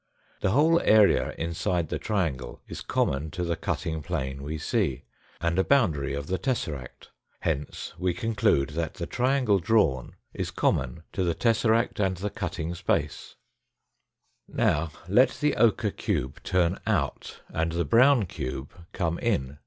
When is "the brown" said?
17.73-18.25